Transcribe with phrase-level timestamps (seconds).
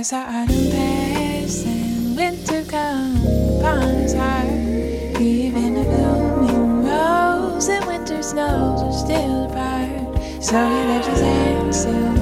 [0.00, 3.22] As the autumn passes and winter comes
[3.58, 10.42] upon us hard, even the blooming rose and winter snows are still apart.
[10.42, 12.19] So he left his hand still.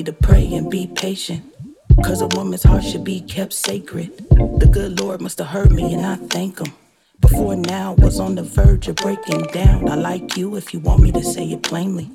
[0.00, 1.44] Me to pray and be patient.
[2.02, 4.16] Cause a woman's heart should be kept sacred.
[4.58, 6.72] The good Lord must have heard me and I thank him.
[7.20, 9.90] Before now was on the verge of breaking down.
[9.90, 12.10] I like you if you want me to say it plainly.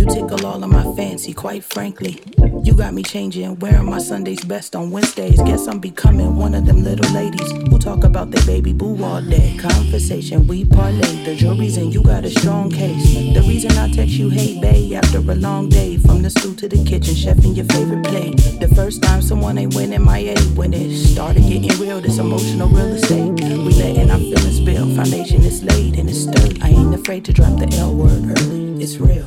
[0.00, 2.22] You tickle all of my fancy, quite frankly.
[2.64, 5.36] You got me changing, wearing my Sunday's best on Wednesdays.
[5.42, 9.20] Guess I'm becoming one of them little ladies who talk about their baby boo all
[9.20, 9.58] day.
[9.58, 11.24] Conversation, we parlay.
[11.26, 13.12] The jury's in, you got a strong case.
[13.34, 15.98] The reason I text you, hey, babe, after a long day.
[15.98, 18.38] From the stool to the kitchen, chef in your favorite plate.
[18.58, 20.34] The first time someone ain't winning my A.
[20.56, 23.32] When it started getting real, this emotional real estate.
[23.32, 24.96] We letting our feelings build.
[24.96, 26.58] Foundation is laid and it's sturdy.
[26.62, 28.82] I ain't afraid to drop the L word early.
[28.82, 29.26] It's real.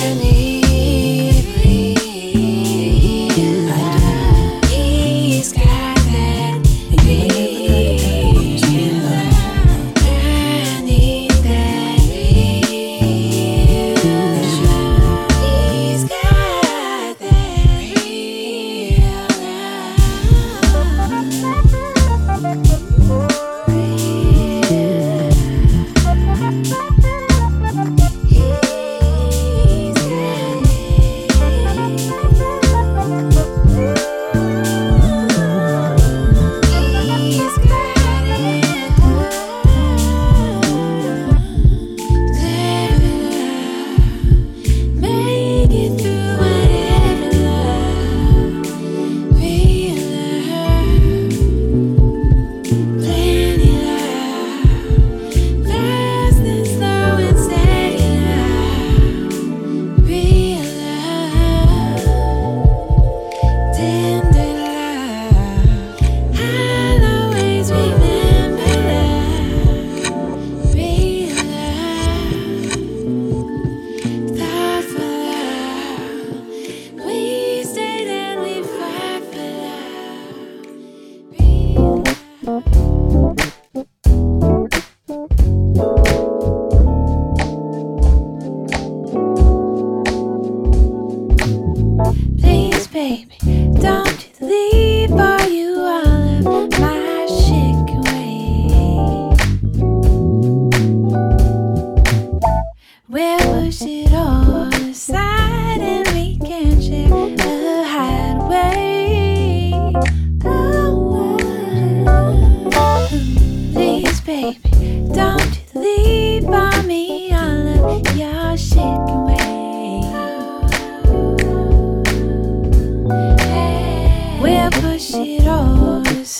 [0.00, 0.59] He's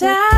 [0.01, 0.30] Yeah.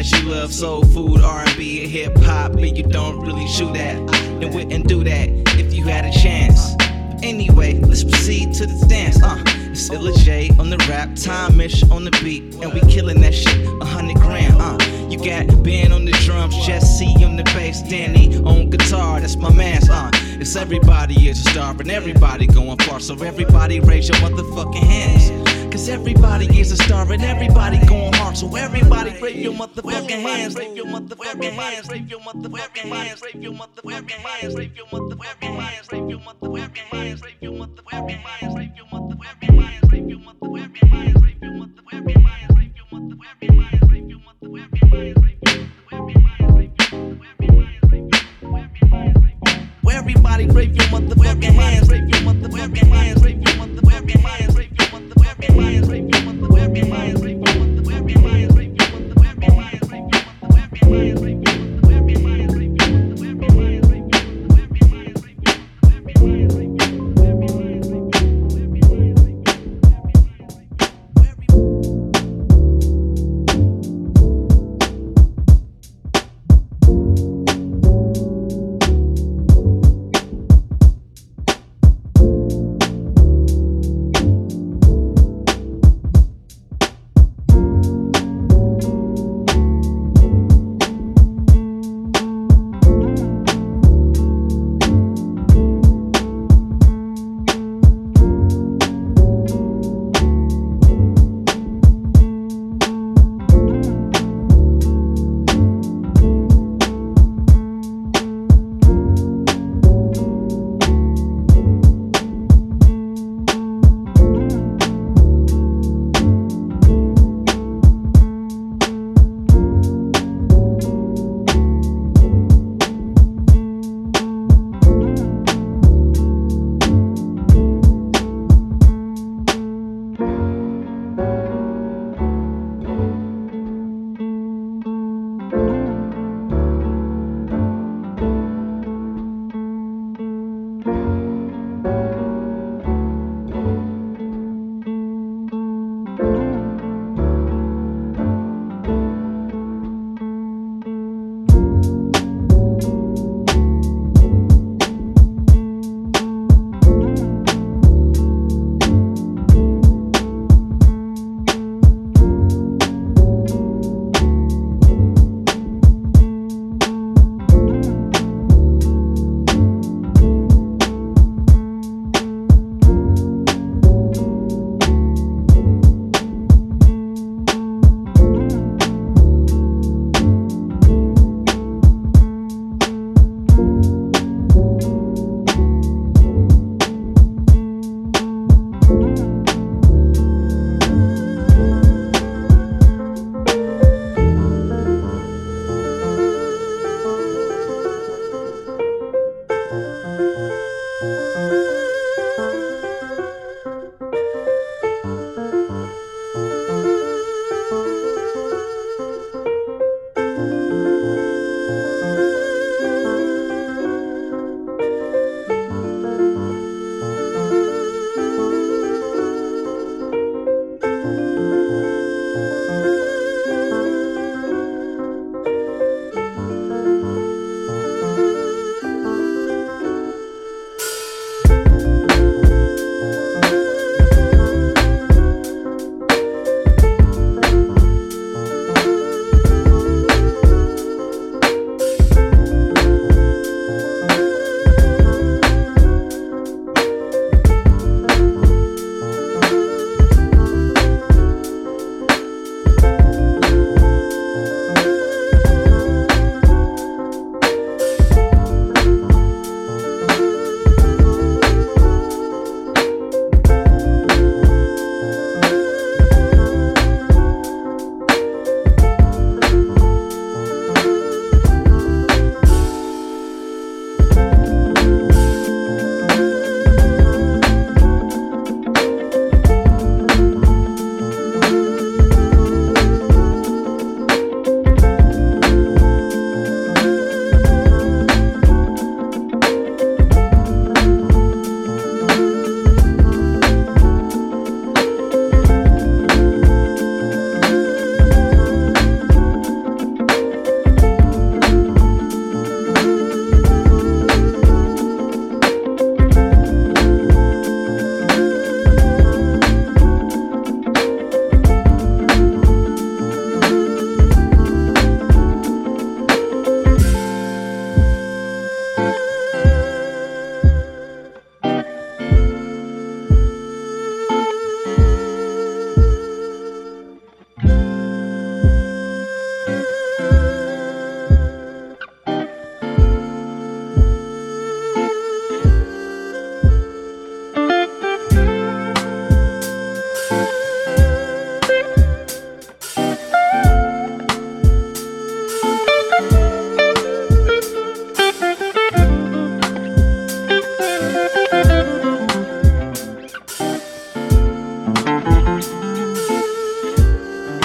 [0.00, 3.96] That you love soul food, R&B, and hip hop, and you don't really shoot that.
[4.42, 5.28] And wouldn't do that
[5.58, 6.74] if you had a chance.
[7.22, 9.22] Anyway, let's proceed to the dance.
[9.22, 13.20] Uh, it's Illa J on the rap, Tom Misch on the beat, and we killing
[13.20, 14.54] that shit a hundred grand.
[14.58, 14.78] Uh,
[15.10, 19.20] you got Ben on the drums, Jesse on the bass, Danny on guitar.
[19.20, 19.90] That's my man's.
[19.90, 23.00] Uh, it's everybody is a star, and everybody going far.
[23.00, 25.49] So everybody raise your motherfucking hands.
[25.70, 28.36] Cause everybody is a star and everybody going hard.
[28.36, 30.56] So everybody raise your motherfucking hands.
[30.56, 31.88] Raise your motherfucking hands.
[31.88, 33.22] Raise your motherfucking hands.
[33.22, 34.56] Raise your motherfucking hands.
[34.56, 35.88] Raise your motherfucking hands.
[35.92, 37.22] Raise your motherfucking hands.
[37.22, 38.56] Raise your motherfucking hands.
[38.56, 39.92] Raise your motherfucking hands.
[39.92, 41.22] Raise your motherfucking hands.
[41.22, 42.52] Raise your motherfucking hands.
[42.56, 43.88] Raise your motherfucking hands.
[43.88, 45.16] Raise your motherfucking hands.
[45.22, 45.40] Raise
[45.88, 49.29] Where everybody raise your motherfucking hands,
[49.90, 51.88] Everybody wave your motherfucking hands.
[51.90, 53.22] Wave your motherfucking hands.
[53.22, 54.54] Wave your motherfucking hands.
[54.54, 55.88] Wave your motherfucking hands.
[55.88, 57.20] Wave your motherfucking hands.
[57.22, 58.54] Wave your motherfucking hands.
[58.54, 59.86] Wave your motherfucking hands.
[59.90, 61.39] Wave your motherfucking hands.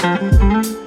[0.05, 0.84] Música